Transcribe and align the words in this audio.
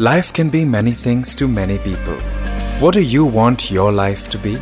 Life 0.00 0.32
can 0.32 0.50
be 0.50 0.64
many 0.64 0.90
things 0.90 1.36
to 1.36 1.46
many 1.46 1.78
people. 1.78 2.16
What 2.80 2.94
do 2.94 3.00
you 3.00 3.24
want 3.24 3.70
your 3.70 3.92
life 3.92 4.28
to 4.30 4.38
be? 4.38 4.56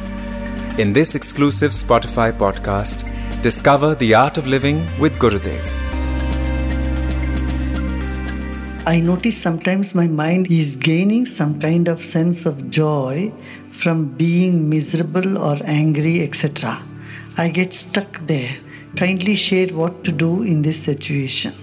In 0.77 0.93
this 0.93 1.15
exclusive 1.15 1.71
Spotify 1.71 2.31
podcast, 2.37 3.07
discover 3.41 3.95
the 3.95 4.13
art 4.13 4.37
of 4.37 4.47
living 4.47 4.87
with 5.01 5.19
Gurudev. 5.19 5.65
I 8.87 9.01
notice 9.01 9.39
sometimes 9.39 9.95
my 9.95 10.07
mind 10.07 10.51
is 10.51 10.77
gaining 10.77 11.25
some 11.25 11.59
kind 11.59 11.89
of 11.89 12.05
sense 12.05 12.45
of 12.45 12.69
joy 12.69 13.33
from 13.71 14.09
being 14.09 14.69
miserable 14.69 15.39
or 15.39 15.59
angry, 15.65 16.21
etc. 16.23 16.79
I 17.39 17.49
get 17.49 17.73
stuck 17.73 18.21
there. 18.27 18.55
Kindly 18.97 19.37
share 19.37 19.69
what 19.69 20.05
to 20.05 20.13
do 20.13 20.43
in 20.43 20.61
this 20.61 20.83
situation. 20.83 21.55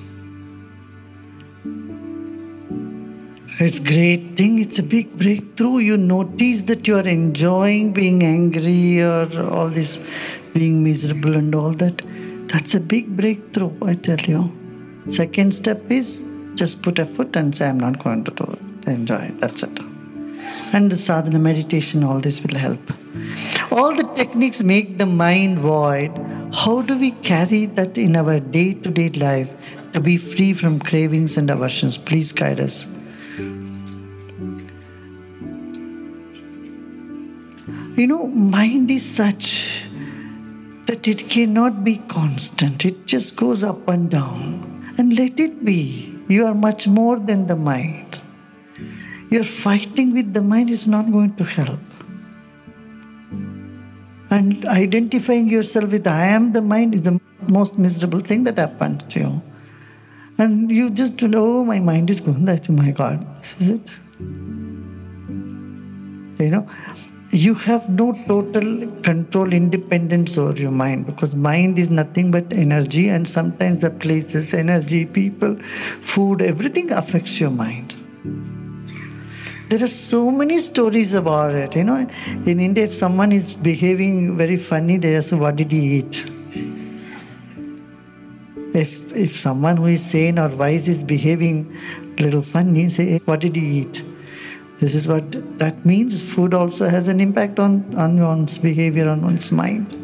It's 3.62 3.78
great 3.78 4.38
thing. 4.38 4.60
It's 4.60 4.80
a 4.80 4.84
big 4.84 5.18
breakthrough. 5.18 5.80
You 5.80 5.98
notice 5.98 6.62
that 6.70 6.88
you 6.88 6.96
are 6.96 7.06
enjoying 7.06 7.92
being 7.92 8.24
angry 8.24 9.02
or 9.02 9.28
all 9.52 9.68
this 9.68 10.00
being 10.54 10.82
miserable 10.82 11.36
and 11.36 11.54
all 11.54 11.72
that. 11.72 12.02
That's 12.48 12.76
a 12.76 12.80
big 12.80 13.18
breakthrough, 13.18 13.74
I 13.86 13.96
tell 13.96 14.22
you. 14.22 14.50
Second 15.10 15.54
step 15.54 15.92
is 15.92 16.24
just 16.56 16.82
put 16.84 17.00
a 17.00 17.06
foot 17.06 17.36
and 17.36 17.54
say, 17.54 17.68
I'm 17.68 17.78
not 17.78 18.02
going 18.02 18.24
to 18.24 18.32
do 18.32 18.46
it. 18.46 18.88
Enjoy 18.88 19.24
it. 19.24 19.42
That's 19.42 19.62
it. 19.64 19.78
And 20.72 20.90
the 20.90 20.96
sadhana 20.96 21.40
meditation, 21.40 22.06
all 22.06 22.22
this 22.22 22.42
will 22.42 22.58
help. 22.58 22.80
All 23.74 23.94
the 23.94 24.10
techniques 24.16 24.64
make 24.64 24.98
the 24.98 25.06
mind 25.06 25.60
void. 25.60 26.14
How 26.54 26.82
do 26.82 26.98
we 26.98 27.12
carry 27.12 27.66
that 27.66 27.98
in 27.98 28.16
our 28.16 28.40
day 28.40 28.76
to 28.76 28.90
day 28.90 29.10
life 29.10 29.52
to 29.92 30.00
be 30.00 30.16
free 30.16 30.54
from 30.54 30.80
cravings 30.80 31.36
and 31.36 31.50
aversions? 31.50 31.98
Please 31.98 32.32
guide 32.32 32.62
us. 32.62 32.88
You 38.00 38.08
know, 38.08 38.28
mind 38.28 38.90
is 38.90 39.04
such 39.04 39.84
that 40.86 41.06
it 41.06 41.30
cannot 41.30 41.84
be 41.84 41.98
constant. 41.98 42.86
It 42.86 43.06
just 43.06 43.36
goes 43.36 43.62
up 43.62 43.90
and 43.90 44.10
down. 44.10 44.94
And 44.98 45.18
let 45.18 45.38
it 45.38 45.66
be. 45.66 46.18
You 46.30 46.46
are 46.46 46.54
much 46.54 46.88
more 46.88 47.20
than 47.20 47.48
the 47.48 47.58
mind. 47.58 48.24
You're 49.30 49.44
fighting 49.44 50.14
with 50.14 50.34
the 50.34 50.42
mind 50.42 50.70
is 50.70 50.88
not 50.88 51.12
going 51.12 51.36
to 51.36 51.44
help. 51.44 51.82
And 54.30 54.66
identifying 54.66 55.50
yourself 55.50 55.92
with 55.92 56.08
I 56.08 56.28
am 56.28 56.54
the 56.54 56.62
mind 56.62 56.96
is 56.96 57.02
the 57.02 57.20
most 57.50 57.78
miserable 57.78 58.22
thing 58.22 58.46
that 58.46 58.58
happens 58.58 59.04
to 59.10 59.20
you. 59.20 59.42
And 60.38 60.72
you 60.72 60.90
just 60.90 61.22
know, 61.22 61.60
oh, 61.60 61.66
my 61.66 61.80
mind 61.80 62.10
is 62.10 62.22
going, 62.22 62.46
that's 62.46 62.70
my 62.70 62.92
God. 62.92 63.28
This 63.42 63.56
is 63.60 63.70
it. 63.72 63.82
You 66.40 66.50
know, 66.50 66.70
you 67.32 67.54
have 67.54 67.88
no 67.90 68.14
total 68.28 68.88
control 69.04 69.54
independence 69.54 70.36
over 70.38 70.60
your 70.60 70.72
mind 70.72 71.06
because 71.06 71.36
mind 71.36 71.78
is 71.78 71.90
nothing 71.90 72.32
but 72.32 72.52
energy 72.52 73.08
and 73.10 73.30
sometimes 73.30 73.82
the 73.82 73.92
places 73.92 74.52
energy 74.54 75.06
people 75.06 75.56
food 76.02 76.42
everything 76.42 76.92
affects 76.92 77.40
your 77.40 77.52
mind. 77.52 77.94
There 79.70 79.84
are 79.84 79.88
so 79.88 80.32
many 80.32 80.60
stories 80.60 81.14
about 81.14 81.54
it 81.54 81.76
you 81.76 81.84
know. 81.84 82.08
In 82.48 82.60
india 82.60 82.86
if 82.86 82.96
someone 82.96 83.32
is 83.32 83.54
behaving 83.54 84.36
very 84.36 84.58
funny 84.58 84.98
they 84.98 85.16
ask 85.16 85.32
what 85.32 85.56
did 85.56 85.72
he 85.72 86.00
eat? 86.00 86.24
If 88.74 89.16
if 89.16 89.40
someone 89.40 89.78
who 89.78 89.86
is 89.86 90.04
sane 90.04 90.40
or 90.40 90.50
wise 90.50 90.88
is 90.88 91.04
behaving 91.04 91.78
a 92.18 92.24
little 92.24 92.42
funny 92.42 92.90
say 92.90 93.20
what 93.26 93.42
did 93.42 93.56
he 93.56 93.82
eat 93.82 94.04
this 94.80 94.96
is 94.96 95.08
what 95.08 95.60
that 95.60 95.86
means. 95.86 96.22
Food 96.22 96.54
also 96.54 96.88
has 96.88 97.08
an 97.08 97.20
impact 97.20 97.60
on, 97.60 97.94
on 97.96 98.20
one's 98.22 98.58
behavior, 98.58 99.10
on 99.10 99.22
one's 99.22 99.52
mind. 99.52 99.96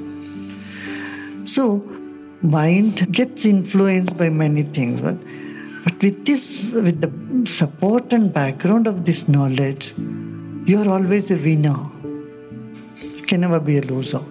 So, 1.47 1.77
mind 2.41 3.11
gets 3.13 3.45
influenced 3.45 4.17
by 4.17 4.29
many 4.29 4.63
things. 4.63 4.99
But, 4.99 5.17
but 5.85 6.01
with 6.03 6.25
this, 6.25 6.71
with 6.73 6.99
the 6.99 7.49
support 7.49 8.11
and 8.11 8.33
background 8.33 8.87
of 8.87 9.05
this 9.05 9.29
knowledge, 9.29 9.93
you 10.65 10.81
are 10.81 10.89
always 10.89 11.31
a 11.31 11.37
winner. 11.37 11.77
You 13.01 13.21
can 13.21 13.41
never 13.41 13.61
be 13.61 13.77
a 13.77 13.81
loser. 13.81 14.21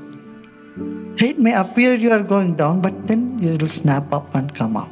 It 1.16 1.38
may 1.38 1.54
appear 1.54 1.94
you 1.94 2.10
are 2.12 2.22
going 2.22 2.56
down, 2.56 2.82
but 2.82 3.06
then 3.06 3.38
you 3.38 3.56
will 3.56 3.66
snap 3.66 4.12
up 4.12 4.34
and 4.34 4.54
come 4.54 4.76
up. 4.76 4.90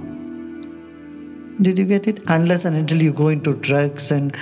Did 1.62 1.78
you 1.78 1.84
get 1.84 2.08
it? 2.08 2.22
Unless 2.26 2.64
and 2.64 2.76
until 2.76 3.00
you 3.00 3.12
go 3.12 3.28
into 3.28 3.54
drugs 3.54 4.10
and 4.10 4.36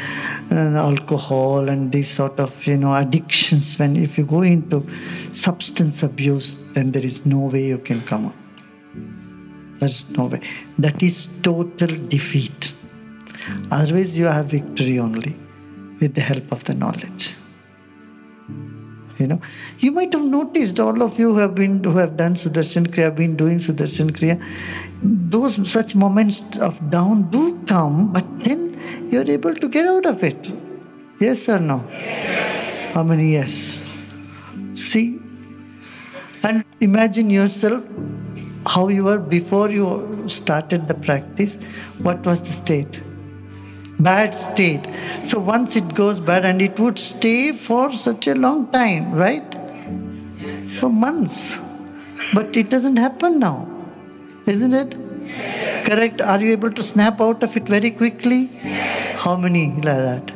uh, 0.50 0.54
alcohol 0.54 1.68
and 1.68 1.92
these 1.92 2.08
sort 2.08 2.38
of 2.40 2.66
you 2.66 2.76
know 2.76 2.94
addictions, 2.94 3.78
when 3.78 3.96
if 3.96 4.16
you 4.16 4.24
go 4.24 4.42
into 4.42 4.86
substance 5.32 6.02
abuse, 6.02 6.62
then 6.72 6.92
there 6.92 7.04
is 7.04 7.26
no 7.26 7.40
way 7.40 7.66
you 7.66 7.78
can 7.78 8.00
come 8.02 8.26
up. 8.26 8.34
There's 9.80 10.16
no 10.16 10.26
way. 10.26 10.40
That 10.78 11.02
is 11.02 11.40
total 11.42 11.88
defeat. 12.08 12.74
Otherwise, 13.70 14.16
you 14.16 14.26
have 14.26 14.46
victory 14.46 14.98
only 14.98 15.36
with 16.00 16.14
the 16.14 16.20
help 16.22 16.50
of 16.52 16.64
the 16.64 16.74
knowledge. 16.74 17.34
You 19.20 19.26
know, 19.26 19.40
you 19.78 19.90
might 19.92 20.14
have 20.14 20.24
noticed 20.24 20.80
all 20.80 21.02
of 21.02 21.18
you 21.18 21.34
who 21.34 21.38
have 21.38 21.54
been 21.54 21.84
who 21.84 21.96
have 21.98 22.16
done 22.16 22.36
Sudarshan 22.36 22.86
Kriya, 22.86 23.04
have 23.04 23.16
been 23.16 23.36
doing 23.36 23.58
Sudarshan 23.58 24.10
Kriya. 24.12 24.42
Those 25.02 25.70
such 25.70 25.94
moments 25.94 26.56
of 26.58 26.78
down 26.90 27.30
do 27.30 27.58
come, 27.66 28.12
but 28.14 28.24
then 28.44 29.10
you're 29.12 29.30
able 29.30 29.54
to 29.54 29.68
get 29.68 29.86
out 29.86 30.06
of 30.06 30.24
it. 30.24 30.50
Yes 31.20 31.48
or 31.50 31.58
no? 31.60 31.84
Yes. 31.92 32.94
How 32.94 33.02
many 33.02 33.32
yes? 33.32 33.84
See, 34.74 35.20
and 36.42 36.64
imagine 36.80 37.28
yourself 37.28 37.84
how 38.66 38.88
you 38.88 39.04
were 39.04 39.18
before 39.18 39.70
you 39.70 40.24
started 40.28 40.88
the 40.88 40.94
practice. 40.94 41.56
What 41.98 42.24
was 42.24 42.40
the 42.40 42.52
state? 42.52 43.00
Bad 44.02 44.34
state. 44.34 44.86
So 45.22 45.38
once 45.38 45.76
it 45.76 45.94
goes 45.94 46.20
bad, 46.20 46.44
and 46.44 46.62
it 46.62 46.78
would 46.78 46.98
stay 46.98 47.52
for 47.52 47.92
such 47.92 48.26
a 48.26 48.34
long 48.34 48.70
time, 48.72 49.12
right? 49.12 49.44
For 50.78 50.88
months. 50.88 51.56
But 52.34 52.56
it 52.56 52.70
doesn't 52.70 52.96
happen 52.96 53.38
now, 53.38 53.68
isn't 54.46 54.74
it? 54.74 54.96
Correct? 55.86 56.20
Are 56.20 56.40
you 56.40 56.52
able 56.52 56.72
to 56.72 56.82
snap 56.82 57.20
out 57.20 57.42
of 57.42 57.56
it 57.56 57.64
very 57.68 57.90
quickly? 57.90 58.46
How 59.16 59.36
many 59.36 59.72
like 59.74 59.84
that? 59.84 60.32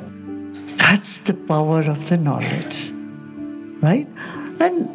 That's 0.78 1.19
the 1.19 1.34
power 1.34 1.81
of 1.81 2.08
the 2.08 2.16
knowledge, 2.16 2.92
right? 3.81 4.06
And 4.60 4.91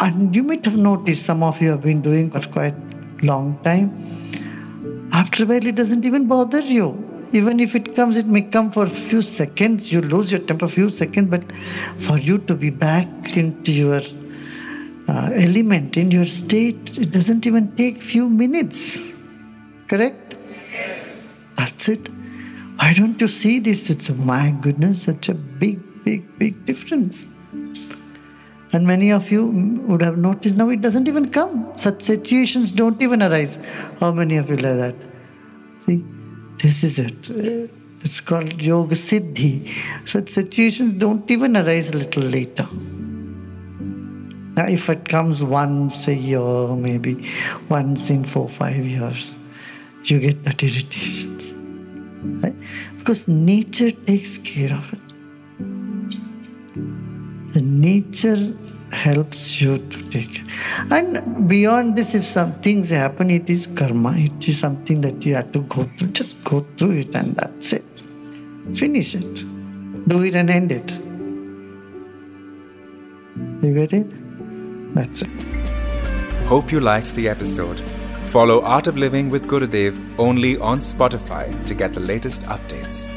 and 0.00 0.34
you 0.34 0.42
might 0.42 0.64
have 0.64 0.76
noticed 0.76 1.24
some 1.24 1.42
of 1.42 1.60
you 1.60 1.70
have 1.70 1.82
been 1.82 2.00
doing 2.00 2.30
for 2.30 2.40
quite 2.48 2.74
long 3.22 3.58
time. 3.62 3.90
After 5.12 5.44
a 5.44 5.46
while, 5.46 5.66
it 5.66 5.74
doesn't 5.74 6.04
even 6.06 6.26
bother 6.26 6.60
you 6.60 7.11
even 7.32 7.60
if 7.60 7.74
it 7.74 7.96
comes, 7.96 8.16
it 8.16 8.26
may 8.26 8.42
come 8.42 8.70
for 8.70 8.84
a 8.84 8.90
few 8.90 9.22
seconds. 9.22 9.90
You 9.90 10.02
lose 10.02 10.30
your 10.30 10.40
temper 10.40 10.66
a 10.66 10.68
few 10.68 10.88
seconds, 10.90 11.30
but 11.30 11.44
for 12.00 12.18
you 12.18 12.38
to 12.38 12.54
be 12.54 12.70
back 12.70 13.36
into 13.36 13.72
your 13.72 14.02
uh, 15.08 15.30
element, 15.34 15.96
in 15.96 16.10
your 16.10 16.26
state, 16.26 16.98
it 16.98 17.10
doesn't 17.10 17.46
even 17.46 17.74
take 17.76 18.02
few 18.02 18.28
minutes. 18.28 18.98
Correct? 19.88 20.36
That's 21.56 21.88
it. 21.88 22.08
Why 22.76 22.92
don't 22.92 23.20
you 23.20 23.28
see 23.28 23.58
this? 23.60 23.88
It's 23.90 24.10
my 24.10 24.50
goodness, 24.60 25.02
such 25.02 25.28
a 25.28 25.34
big, 25.34 25.80
big, 26.04 26.38
big 26.38 26.64
difference. 26.66 27.26
And 28.74 28.86
many 28.86 29.12
of 29.12 29.30
you 29.30 29.46
would 29.86 30.02
have 30.02 30.16
noticed 30.16 30.56
now 30.56 30.70
it 30.70 30.80
doesn't 30.80 31.08
even 31.08 31.30
come. 31.30 31.72
Such 31.76 32.02
situations 32.02 32.72
don't 32.72 33.00
even 33.02 33.22
arise. 33.22 33.58
How 34.00 34.12
many 34.12 34.36
of 34.36 34.48
you 34.48 34.56
like 34.56 34.76
that? 34.76 34.94
See? 35.84 36.04
This 36.62 36.84
is 36.84 37.00
it. 37.00 37.28
Uh, 37.28 37.66
it's 38.04 38.20
called 38.20 38.62
Yoga 38.62 38.94
Siddhi. 38.94 39.68
Such 40.06 40.28
situations 40.28 40.94
don't 40.94 41.28
even 41.28 41.56
arise 41.56 41.90
a 41.90 41.98
little 41.98 42.22
later. 42.22 42.68
Now, 44.54 44.66
if 44.68 44.88
it 44.88 45.08
comes 45.08 45.42
once 45.42 46.06
a 46.06 46.14
year, 46.14 46.68
maybe 46.76 47.28
once 47.68 48.10
in 48.10 48.24
four, 48.24 48.48
five 48.48 48.86
years, 48.86 49.36
you 50.04 50.20
get 50.20 50.44
that 50.44 50.62
irritation. 50.62 52.40
Right? 52.40 52.54
Because 52.96 53.26
nature 53.26 53.90
takes 53.90 54.38
care 54.38 54.72
of 54.72 54.92
it. 54.92 55.00
The 57.54 57.60
nature 57.60 58.54
helps 58.92 59.60
you 59.60 59.78
to 59.78 60.10
take 60.10 60.40
it. 60.40 60.46
And 60.90 61.48
beyond 61.48 61.96
this, 61.96 62.14
if 62.14 62.24
some 62.24 62.52
things 62.60 62.90
happen, 62.90 63.30
it 63.30 63.48
is 63.48 63.66
karma. 63.66 64.16
It 64.16 64.48
is 64.48 64.58
something 64.58 65.00
that 65.00 65.24
you 65.24 65.34
have 65.34 65.52
to 65.52 65.60
go 65.62 65.88
through. 65.98 66.08
Just 66.08 66.42
go 66.44 66.66
through 66.76 66.98
it 66.98 67.14
and 67.14 67.34
that's 67.36 67.72
it. 67.72 67.84
Finish 68.74 69.14
it. 69.14 69.34
Do 70.08 70.22
it 70.22 70.34
and 70.34 70.50
end 70.50 70.72
it. 70.72 70.90
You 73.64 73.74
get 73.74 73.92
it? 73.92 74.94
That's 74.94 75.22
it. 75.22 75.30
Hope 76.46 76.70
you 76.70 76.80
liked 76.80 77.14
the 77.14 77.28
episode. 77.28 77.80
Follow 78.24 78.62
Art 78.62 78.86
of 78.86 78.96
Living 78.96 79.30
with 79.30 79.46
Gurudev 79.46 79.98
only 80.18 80.58
on 80.58 80.78
Spotify 80.78 81.66
to 81.66 81.74
get 81.74 81.92
the 81.92 82.00
latest 82.00 82.42
updates. 82.42 83.08